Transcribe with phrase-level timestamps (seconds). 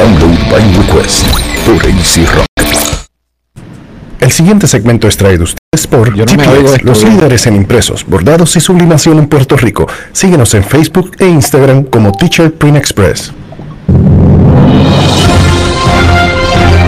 [0.00, 1.26] Download by request
[1.66, 2.46] por AC Rock.
[4.18, 6.24] El siguiente segmento es traído a ustedes por no
[6.84, 7.16] los bien.
[7.16, 9.86] líderes en impresos, bordados y sublimación en Puerto Rico.
[10.12, 13.34] Síguenos en Facebook e Instagram como Teacher Print Express.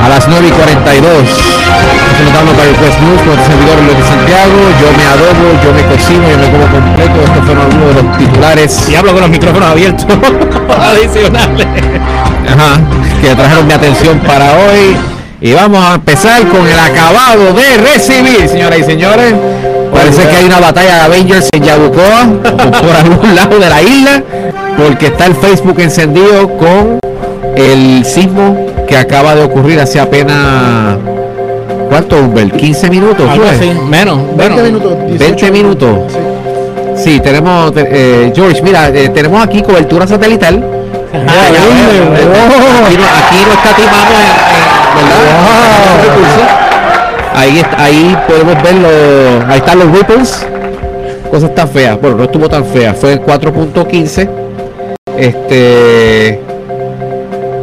[0.00, 1.12] A las 9 y 42.
[3.02, 4.58] Con el servidor Luis de Santiago.
[4.80, 7.20] Yo me adobo, yo me cocino, yo me como completo.
[7.24, 10.06] Estos fueron algunos de los titulares Y hablo con los micrófonos abiertos
[10.78, 11.66] adicionales.
[12.48, 12.80] ajá,
[13.20, 14.96] que trajeron mi atención para hoy.
[15.40, 19.34] Y vamos a empezar con el acabado de recibir, señoras y señores.
[19.92, 22.28] Parece que hay una batalla de Avengers en Yabucoa,
[22.80, 24.22] por algún lado de la isla,
[24.78, 27.00] porque está el Facebook encendido con
[27.56, 30.98] el sismo que acaba de ocurrir hace apenas
[31.92, 32.56] ¿cuánto, Humbert?
[32.56, 34.16] 15 minutos Algo así, menos.
[34.34, 35.18] 20 bueno, minutos.
[35.18, 35.90] 20 minutos.
[36.08, 36.18] Sí.
[37.04, 40.62] Sí, tenemos, eh, George, mira, eh, tenemos aquí cobertura satelital.
[41.14, 41.60] Ah, ya.
[41.60, 42.86] Oh.
[42.86, 45.94] Aquí no, aquí no escatimamos en, en- ¿verdad?
[45.94, 46.48] En recursos.
[47.34, 50.46] Ahí, está- ahí podemos ver los, ahí están los ripples.
[51.30, 52.00] Cosas tan feas.
[52.00, 52.94] Bueno, no estuvo tan fea.
[52.94, 54.28] Fue 4.15.
[55.16, 56.40] Este,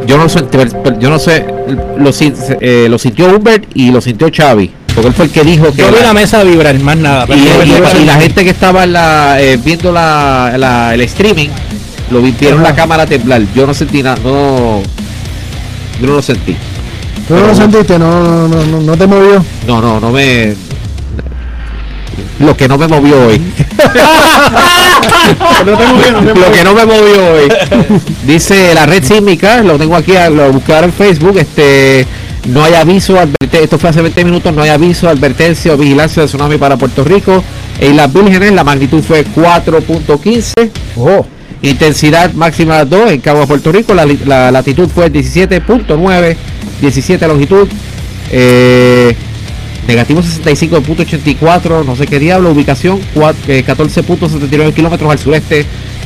[0.06, 0.44] yo no sé,
[0.98, 1.44] yo no sé,
[1.76, 2.10] lo,
[2.60, 5.78] eh, lo sintió Humbert y lo sintió Xavi, porque él fue el que dijo que
[5.82, 7.26] Yo vi la- la mesa vibrar, más nada.
[7.34, 11.48] y, y- y la gente que estaba la, eh, viendo la, la- el streaming
[12.10, 13.42] lo vi- vieron la cámara temblar.
[13.54, 14.82] Yo no sentí nada, no,
[16.00, 16.56] yo no lo sentí.
[17.28, 17.98] ¿Tú no lo sentiste?
[17.98, 19.44] No, no, no, no, no te movió.
[19.66, 20.54] No, no, no me.
[22.38, 23.40] Lo que no me movió hoy.
[25.66, 27.48] Lo que no me movió hoy.
[28.24, 32.06] Dice la red sísmica, lo tengo aquí, lo buscar en Facebook, este
[32.48, 33.18] no hay aviso,
[33.52, 37.04] esto fue hace 20 minutos, no hay aviso, advertencia o vigilancia de tsunami para Puerto
[37.04, 37.44] Rico.
[37.78, 40.70] En las vírgenes la magnitud fue 4.15.
[40.96, 41.26] Oh,
[41.62, 43.92] Intensidad máxima 2 en Cabo de Puerto Rico.
[43.92, 46.36] La, la latitud fue 17.9,
[46.80, 47.68] 17 longitud.
[48.32, 49.14] Eh,
[49.86, 52.50] negativo 65.84, no sé qué diablo.
[52.50, 55.64] Ubicación cua- eh, 14.79 kilómetros al sureste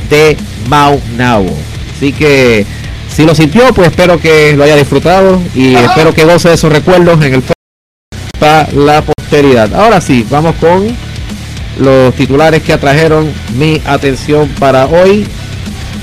[0.09, 1.55] de Maunabo.
[1.95, 2.65] Así que
[3.13, 6.71] si lo sintió, pues espero que lo haya disfrutado y espero que goce de esos
[6.71, 7.43] recuerdos en el
[8.39, 9.73] para la posteridad.
[9.73, 10.87] Ahora sí, vamos con
[11.79, 15.25] los titulares que atrajeron mi atención para hoy.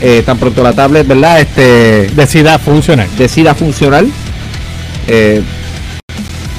[0.01, 1.41] Eh, tan pronto la tablet, ¿verdad?
[1.41, 3.09] Este Decida funcionar.
[3.11, 4.05] decida funcionar.
[5.07, 5.43] Eh,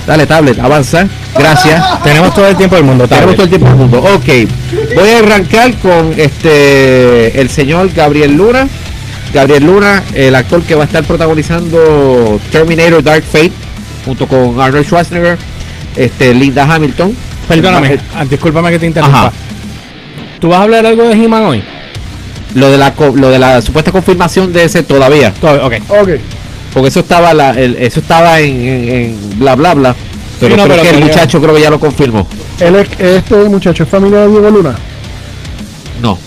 [0.07, 1.07] dale tablet, avanza.
[1.37, 2.03] Gracias.
[2.03, 3.07] Tenemos todo el tiempo del mundo.
[3.07, 3.35] Tenemos tablet.
[3.35, 3.99] todo el tiempo del mundo.
[4.15, 4.95] Ok.
[4.95, 8.67] Voy a arrancar con este el señor Gabriel Luna.
[9.33, 13.51] Gabriel Luna, el actor que va a estar protagonizando Terminator Dark Fate
[14.05, 15.37] junto con Arnold Schwarzenegger,
[15.95, 17.15] este Linda Hamilton.
[17.47, 19.19] Perdóname, Eh, ah, discúlpame que te interrumpa.
[19.27, 19.31] Ajá.
[20.39, 21.63] ¿Tú vas a hablar algo de He-Man hoy?
[22.53, 25.33] Lo de la lo de la supuesta confirmación de ese todavía.
[25.41, 25.73] Todo- ok.
[25.89, 26.09] ok.
[26.73, 29.95] Porque eso estaba la, el- eso estaba en, en- en bla bla bla.
[30.39, 32.28] Pero Sí, no, creo pero que el muchacho creo que ya lo confirmó.
[32.59, 34.75] Él es, este muchacho es familia de Diego Luna.
[36.01, 36.17] No.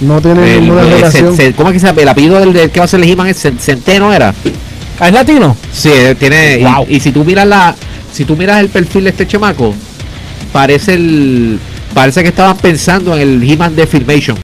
[0.00, 1.36] No tiene El- ninguna el- relación.
[1.36, 2.02] se- se- ¿Cómo es que se llama?
[2.02, 4.34] El apellido del, del que va a ser el He-Man es Cen- Centeno era.
[5.00, 5.56] ¿Ah, ¿Es latino?
[5.72, 6.58] Sí, tiene.
[6.60, 6.86] y- Wow.
[6.88, 7.74] Y, si tú miras la,
[8.12, 9.74] si tú miras el perfil de este chamaco,
[10.52, 11.58] parece el,
[11.94, 14.38] parece que estaban pensando en el He-Man de Filmation.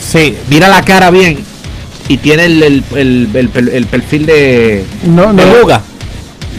[0.00, 0.36] Sí.
[0.50, 1.38] Mira la cara bien
[2.08, 5.80] y tiene el, el, el- el- perfil de, no, no, De Buga.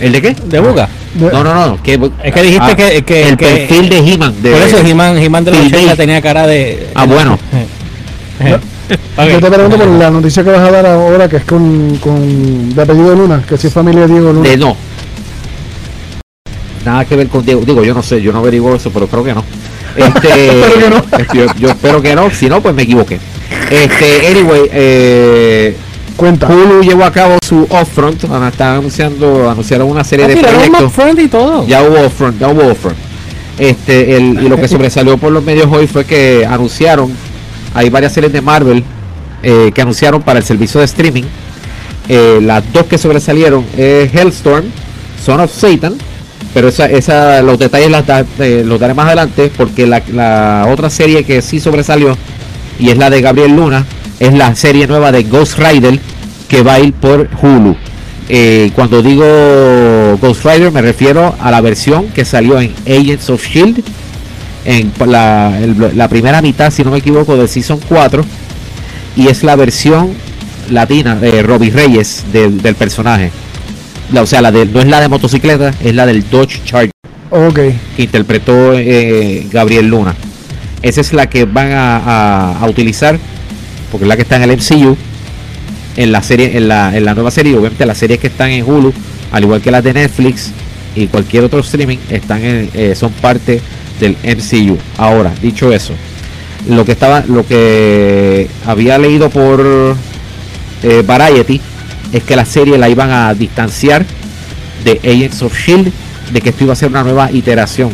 [0.01, 0.35] ¿el de qué?
[0.45, 0.89] De Buga.
[1.15, 1.81] No, no, no.
[1.83, 4.33] Que, Es que dijiste que- que- el que- perfil de He-Man.
[4.33, 5.83] Por eso He-Man, He-Man de los Filmation.
[5.89, 6.87] 80 tenía cara de...
[6.93, 7.39] Ah, bueno.
[9.17, 12.75] Yo te pregunto por la noticia que vas a dar ahora, que es con, con
[12.75, 14.47] de apellido Luna, que si es familia de Diego Luna.
[14.47, 14.77] De no.
[16.85, 17.61] Nada que ver con Diego.
[17.65, 19.43] Digo, yo no sé, yo no averiguo eso, pero creo que no.
[19.97, 21.33] Este, Espero que no.
[21.33, 23.19] Yo, yo espero que no, si no, pues me equivoqué.
[23.71, 25.77] Este, anyway, eh,
[26.15, 26.47] Cuenta.
[26.47, 31.19] Hulu llevó a cabo su off-front, ah, están anunciando, anunciaron una serie Ah, de proyectos.
[31.23, 31.67] Y todo.
[31.67, 32.97] Ya hubo off-front, ya hubo off-front.
[33.59, 37.11] Este, el, y lo que sobresalió por los medios hoy fue que anunciaron,
[37.75, 38.83] hay varias series de Marvel
[39.43, 41.23] eh, que anunciaron para el servicio de streaming.
[42.09, 44.65] Eh, las dos que sobresalieron es Hellstorm,
[45.23, 45.95] Son of Satan,
[46.53, 50.67] pero esa, esa, los detalles las da- eh, los daré más adelante porque la, la
[50.71, 52.17] otra serie que sí sobresalió
[52.79, 53.85] y es la de Gabriel Luna
[54.19, 55.99] es la serie nueva de Ghost Rider
[56.49, 57.75] que va a ir por Hulu.
[58.29, 59.23] Eh, cuando digo
[60.21, 63.83] Ghost Rider me refiero a la versión que salió en Agents of Shield
[64.65, 68.25] en la, el- la primera mitad, si no me equivoco, de Season 4
[69.15, 70.09] y es la versión
[70.69, 73.31] latina de Robbie Reyes del, del personaje.
[74.11, 76.91] La- o sea, la de, no es la de motocicleta, es la del Dodge Charger
[77.95, 80.15] que interpretó eh, Gabriel Luna.
[80.81, 83.17] Esa es la que van a, utilizar,
[83.91, 84.97] porque es la que está en el MCU.
[85.95, 88.63] en la serie, en la, en la nueva serie, obviamente las series que están en
[88.63, 88.93] Hulu,
[89.31, 90.51] al igual que las de Netflix
[90.95, 93.61] y cualquier otro streaming, están en, eh, son parte
[93.99, 94.77] del MCU.
[94.97, 95.93] Ahora, dicho eso,
[96.69, 99.95] lo que estaba, lo que había leído por
[100.83, 101.61] eh, Variety
[102.13, 104.05] es que la serie la iban a distanciar
[104.83, 105.91] de Agents of Shield,
[106.31, 107.91] de que esto iba a ser una nueva iteración.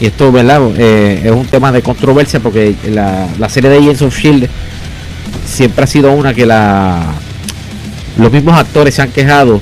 [0.00, 0.60] Y esto, ¿verdad?
[0.76, 4.48] Eh, es un tema de controversia porque la, la serie de Agents of Shield
[5.44, 7.14] siempre ha sido una que la
[8.18, 9.60] los mismos actores se han quejado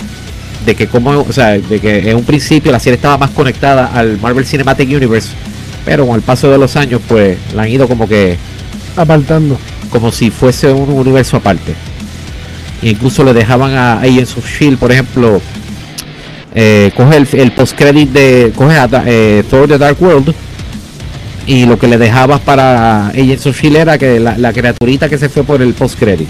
[0.65, 3.87] de que como, o sea, de que en un principio la serie estaba más conectada
[3.95, 5.29] al Marvel Cinematic Universe,
[5.85, 8.37] pero con el paso de los años pues la han ido como que
[8.97, 9.59] apartando,
[9.91, 11.75] como si fuese un universo aparte.
[12.83, 15.41] E incluso le dejaban a Agents of Shield, por ejemplo,
[16.59, 20.35] eh, coge el, el post credit de coge a eh, Thor The Dark World
[21.47, 25.19] y lo que le dejabas para Agents of Shield era que la, la criaturita que
[25.19, 26.27] se fue por el post credit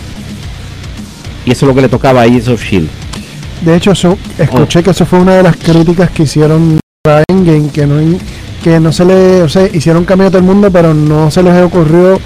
[1.45, 2.89] y eso es lo que le tocaba a Agents of Shield
[3.61, 7.71] de hecho eso escuché que eso fue una de las críticas que hicieron a Endgame
[7.71, 8.19] que no
[8.65, 11.41] que no se le o sea hicieron cambio a todo el mundo pero no se
[11.41, 12.21] les ocurrió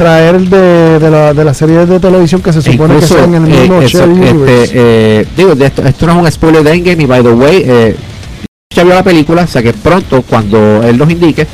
[0.00, 3.34] traer de, de, la, de las series de televisión que se supone Incluso, que son
[3.34, 6.62] en el eh, mismo eso, este, eh, digo, de esto, esto no es un spoiler
[6.62, 7.96] de Endgame y by the way, eh,
[8.74, 11.46] ya vio la película, o sea que pronto cuando él nos indique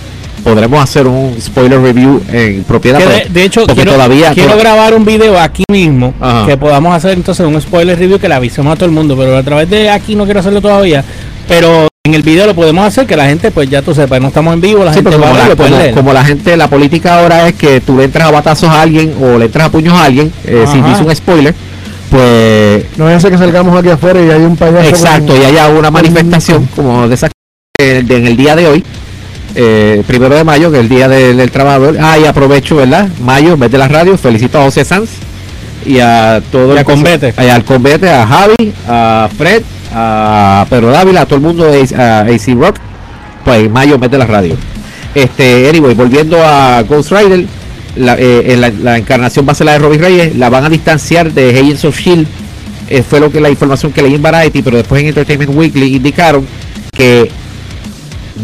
[0.45, 3.01] podremos hacer un spoiler review en propiedad.
[3.01, 6.47] Que de, hecho, quiero, todavía quiero grabar un video aquí mismo Ajá.
[6.47, 9.37] que podamos hacer entonces un spoiler review que le avisemos a todo el mundo, pero
[9.37, 11.03] a través de aquí no quiero hacerlo todavía,
[11.49, 14.29] pero en el video lo podemos hacer que la gente pues ya tú sepas, no
[14.29, 16.69] estamos en vivo, la Sí, gente va como, a la, puede como- la gente, la
[16.69, 19.71] política ahora es que tú le entras a batazos a alguien o le entras a
[19.71, 21.55] puños a alguien, eh, si dice un spoiler,
[22.11, 24.89] pues No vaya a ser que salgamos aquí afuera y hay un payaso.
[24.89, 27.29] Exacto, con- y haya una manifestación como de esa
[27.79, 28.85] de- en el día de hoy,
[29.55, 31.97] eh, primero de mayo, que es el día del, del trabajador.
[32.01, 33.09] Ah, y aprovecho, ¿verdad?
[33.21, 35.11] Mayo, en vez de la radio, felicito a José Sanz
[35.85, 37.35] y a todo Y el a Convete.
[37.39, 39.63] y al Convete, a Javi, a Fred,
[39.99, 42.77] a Pedro Dávila, a todo el mundo de AC Rock,
[43.45, 44.55] pues mayo de la radio.
[45.15, 47.47] Este, anyway, volviendo a Ghost Rider,
[47.97, 50.65] la, eh, en la, la encarnación va a ser la de Robbie Reyes, la van
[50.65, 52.27] a distanciar de Agents of Shield,
[52.91, 55.97] eh, fue lo que la información que leí en Variety, pero después en Entertainment Weekly
[55.97, 56.47] indicaron
[56.93, 57.31] que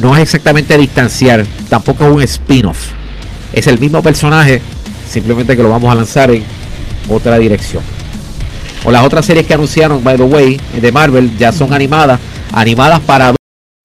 [0.00, 2.78] no es exactamente distanciar, tampoco es un spin-off.
[3.52, 4.62] Es el mismo personaje,
[5.06, 6.42] simplemente que lo vamos a lanzar en
[7.10, 7.82] otra dirección.
[8.84, 12.18] O las otras series que anunciaron, by the way, de Marvel, ya son animadas,
[12.52, 13.36] animadas para by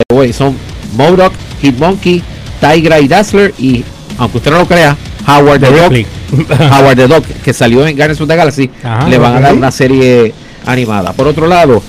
[0.09, 0.55] the way, son
[0.95, 2.23] MODOK, Hitmonkey,
[2.59, 3.83] Tigra y Dazzler y,
[4.17, 4.97] aunque usted no lo crea,
[5.27, 5.93] Howard the Dog.
[6.71, 9.53] Howard the Dog, que salió en Guardians of the Galaxy, Ajá, le van a dar
[9.53, 10.33] una serie
[10.65, 11.13] animada.
[11.13, 11.81] Por otro lado,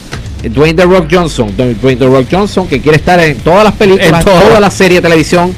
[0.45, 4.07] Dwayne The Rock Johnson, Dwayne The Rock Johnson, que quiere estar en todas las películas,
[4.21, 5.53] En todas las series de televisión.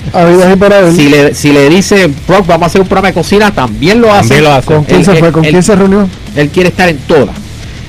[0.97, 4.13] Si le, si le dice, Rock, vamos a hacer un programa de cocina, también lo
[4.13, 4.29] hace.
[4.29, 4.67] También lo hace.
[4.67, 5.33] ¿Con quién Él- se él- fue?
[5.33, 6.09] ¿Con él- quién se reunió?
[6.35, 7.37] Él quiere estar en todas.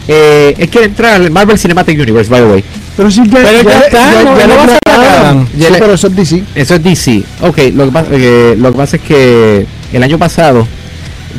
[0.07, 2.63] Eh, él quiere entrar al Marvel Cinematic Universe, by the way.
[2.97, 5.37] Pero sí que Pero ya está, no- no le va a ser aclararon.
[5.37, 5.47] nada.
[5.53, 6.43] Sí, Ya le- pero eso es DC.
[6.55, 7.23] Eso es DC.
[7.41, 10.67] Ok, lo que, pasa, eh, lo que pasa es que el año pasado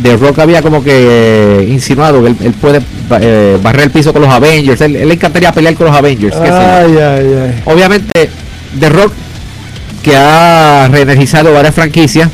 [0.02, 2.80] The Rock había como que eh, insinuado que él, él puede
[3.20, 4.80] eh, barrer el piso con los Avengers.
[4.80, 6.36] Él, él le encantaría pelear con los Avengers.
[6.36, 7.62] Ay, ay, ay.
[7.66, 8.30] Obviamente,
[8.78, 9.12] The Rock,
[10.02, 12.30] que ha reenergizado varias franquicias,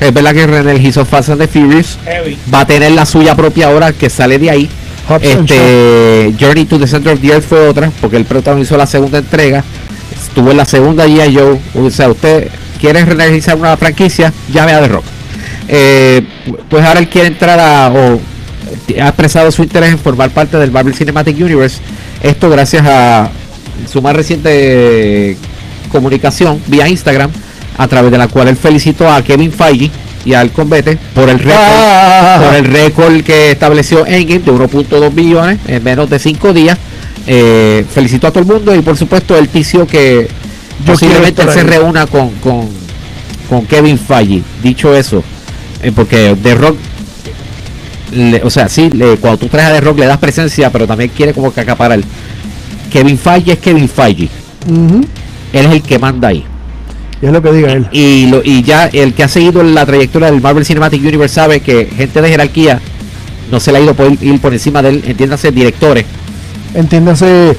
[0.00, 1.98] es verdad que reenergizó Fast and the Furious,
[2.52, 4.68] va a tener la suya propia ahora que sale de ahí.
[5.08, 8.86] Hobbs Este Journey to the Center of the Earth fue otra, porque él protagonizó la
[8.86, 9.62] segunda entrega.
[10.12, 11.36] Estuvo en la segunda G.I.
[11.36, 11.60] Joe.
[11.74, 12.48] O sea, usted
[12.80, 15.04] quiere reenergizar una franquicia, llame a The Rock.
[15.68, 16.22] Eh,
[16.68, 18.20] pues ahora él quiere entrar a, o
[19.00, 21.78] ha expresado su interés en formar parte del Marvel Cinematic Universe.
[22.22, 23.30] Esto gracias a
[23.90, 25.36] su más reciente
[25.90, 27.30] comunicación vía Instagram,
[27.78, 29.90] a través de la cual él felicitó a Kevin Feige
[30.24, 32.40] y al Convete por el récord, Ah.
[32.44, 36.78] por el récord que estableció Endgame de 1.2 billones en menos de 5 días.
[37.26, 40.28] Eh, felicitó a todo el mundo y por supuesto él tició que
[40.84, 42.68] Yo posiblemente se reúna con, con,
[43.48, 44.42] con Kevin Feige.
[44.62, 45.22] Dicho eso,
[45.82, 46.76] eh, porque The Rock,
[48.12, 50.86] le- o sea, sí, le- cuando tú traes a The Rock le das presencia, pero
[50.86, 52.00] también quiere como que acaparar.
[52.90, 54.28] Kevin Feige es Kevin Feige.
[54.68, 55.00] Ujú.
[55.52, 56.44] Él es el que manda ahí.
[57.20, 57.86] Y es lo que diga él.
[57.92, 61.60] Y, lo, y ya el que ha seguido la trayectoria del Marvel Cinematic Universe sabe
[61.60, 62.80] que gente de jerarquía
[63.50, 66.04] no se le ha ido por ir por encima de él, entiéndase, directores.
[66.74, 67.56] Entiéndase.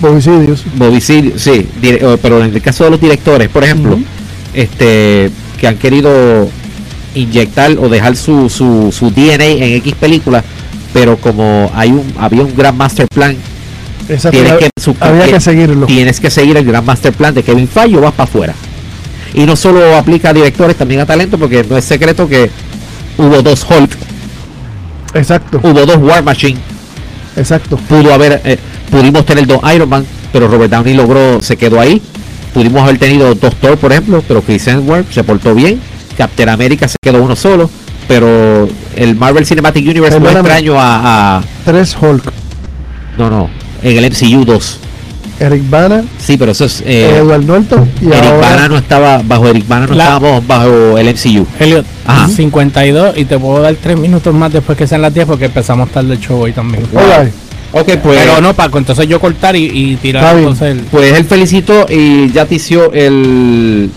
[0.00, 0.64] Bobicidios.
[0.76, 3.98] Bobby Seale, sí, dire- pero en el caso de los directores, por ejemplo,
[4.54, 6.48] este que han querido
[7.14, 10.42] inyectar o dejar su, su, su DNA en X película,
[10.92, 13.36] pero como hay un había un gran master plan,
[14.08, 14.38] Exacto.
[14.38, 15.86] tienes que, su- Había que- que seguirlo.
[15.86, 18.54] tienes que seguir el gran master plan de Kevin Feige o vas para afuera.
[19.34, 22.50] Y no solo aplica a directores, también a talento, porque no es secreto que
[23.18, 23.90] hubo dos Hulk
[25.14, 26.58] Exacto, Hubo dos War Machine.
[27.36, 27.76] exacto.
[27.76, 28.58] Pudo haber, eh,
[28.90, 32.00] pudimos tener dos Iron Man, pero Robert Downey logró, se quedó ahí.
[32.54, 35.80] Pudimos haber tenido dos Thor, por ejemplo, pero Chris Hemsworth se portó bien.
[36.18, 37.70] Captain America se quedó uno solo.
[38.06, 40.48] Pero el Marvel Cinematic Universe fue Perdóname.
[40.48, 42.24] extraño a, a- Tres Hulk.
[43.16, 43.48] No, no.
[43.82, 44.78] En el MCU 2.
[45.40, 46.82] Eric Bana, Sí, pero eso es.
[46.84, 50.44] eh, Edward Norton y Eric ahora Bana no estaba bajo Eric Bana, no La- estábamos
[50.46, 51.46] bajo el MCU.
[51.60, 52.26] Elliot, Ajá.
[52.28, 55.90] 52 y te puedo dar 3 minutos más después que sean las 10 porque empezamos
[55.90, 56.84] tarde el show hoy también.
[56.96, 57.32] Alright,
[57.70, 58.18] Ok, pues.
[58.20, 60.80] Pero no, Paco, entonces yo cortar y, y tirar entonces el...
[60.90, 63.90] Pues él felicitó y ya tició el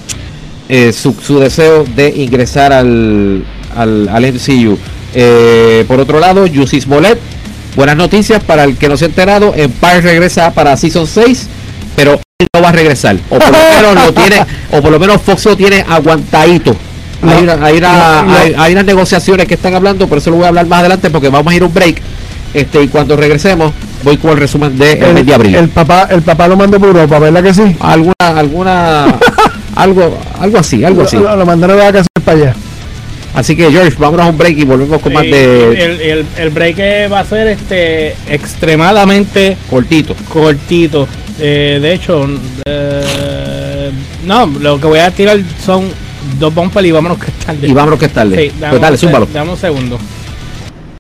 [0.71, 3.43] eh, su, su deseo de ingresar al,
[3.75, 4.77] al, al MCU.
[5.13, 7.19] Eh, por otro lado, Yusis Molet,
[7.75, 9.53] buenas noticias para el que no se ha enterado.
[9.55, 11.47] Empire regresa para Season 6,
[11.95, 13.17] pero él no va a regresar.
[13.29, 13.57] O por lo
[13.91, 16.75] menos lo tiene, o por lo menos Fox lo tiene aguantadito.
[17.23, 18.35] Hay, una- hay, una- No, no.
[18.37, 21.09] hay- hay unas negociaciones que están hablando, por eso lo voy a hablar más adelante
[21.09, 21.97] porque vamos a ir a un break.
[22.53, 23.71] Este, y cuando regresemos,
[24.03, 25.55] voy con el resumen de mes de abril.
[25.55, 27.75] el papá, el papá lo mandó por Europa, ¿verdad que sí?
[27.79, 29.05] alguna alguna
[29.83, 32.55] algo algo así algo así Lo, lo- mandaron de vacaciones para allá.
[33.35, 36.25] así que George vámonos a un break y volvemos con más Sí, de el, el,
[36.37, 41.07] el break va a ser este extremadamente cortito cortito.
[41.39, 42.27] Eh, de hecho,
[42.65, 43.91] eh,
[44.25, 45.85] no, lo que voy a tirar son
[46.39, 47.67] dos bumpers y vámonos que es tarde.
[47.67, 49.97] y vámonos que es tarde Sí, pues dale un se- zúmbalo dame un segundo.